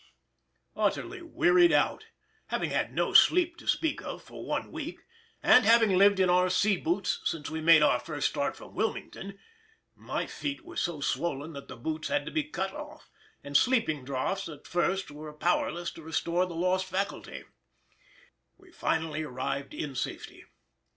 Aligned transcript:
Utterly 0.75 1.21
wearied 1.21 1.71
out, 1.71 2.05
having 2.47 2.71
had 2.71 2.91
no 2.91 3.13
sleep 3.13 3.55
to 3.57 3.67
speak 3.67 4.01
of 4.01 4.23
for 4.23 4.43
one 4.43 4.71
week, 4.71 5.01
and 5.43 5.63
having 5.63 5.95
lived 5.95 6.19
in 6.19 6.27
our 6.27 6.49
sea 6.49 6.75
boots 6.75 7.21
since 7.23 7.51
we 7.51 7.61
made 7.61 7.83
our 7.83 7.99
first 7.99 8.29
start 8.29 8.55
from 8.57 8.73
Wilmington 8.73 9.37
(my 9.93 10.25
feet 10.25 10.65
were 10.65 10.75
so 10.75 11.01
swollen 11.01 11.53
that 11.53 11.67
the 11.67 11.77
boots 11.77 12.07
had 12.07 12.25
to 12.25 12.31
be 12.31 12.43
cut 12.43 12.73
off, 12.73 13.11
and 13.43 13.55
sleeping 13.55 14.03
draughts 14.03 14.49
at 14.49 14.65
first 14.65 15.11
were 15.11 15.31
powerless 15.33 15.91
to 15.91 16.01
restore 16.01 16.47
the 16.47 16.55
lost 16.55 16.85
faculty), 16.85 17.43
we 18.57 18.71
finally 18.71 19.21
arrived 19.21 19.71
in 19.75 19.93
safety. 19.93 20.45